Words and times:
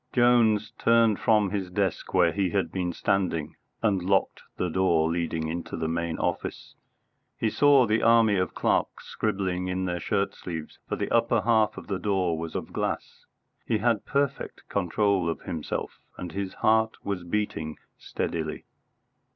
Jones 0.13 0.71
turned 0.79 1.19
from 1.19 1.51
his 1.51 1.69
desk 1.69 2.11
where 2.11 2.31
he 2.31 2.49
had 2.49 2.71
been 2.71 2.91
standing, 2.91 3.55
and 3.83 4.01
locked 4.01 4.41
the 4.57 4.67
door 4.71 5.07
leading 5.11 5.47
into 5.47 5.77
the 5.77 5.87
main 5.87 6.17
office. 6.17 6.73
He 7.37 7.51
saw 7.51 7.85
the 7.85 8.01
army 8.01 8.35
of 8.37 8.55
clerks 8.55 9.05
scribbling 9.05 9.67
in 9.67 9.85
their 9.85 9.99
shirt 9.99 10.33
sleeves, 10.33 10.79
for 10.89 10.95
the 10.95 11.11
upper 11.11 11.41
half 11.41 11.77
of 11.77 11.85
the 11.85 11.99
door 11.99 12.35
was 12.35 12.55
of 12.55 12.73
glass. 12.73 13.27
He 13.67 13.77
had 13.77 14.03
perfect 14.07 14.67
control 14.69 15.29
of 15.29 15.41
himself, 15.41 15.99
and 16.17 16.31
his 16.31 16.55
heart 16.55 16.97
was 17.03 17.23
beating 17.23 17.77
steadily. 17.99 18.65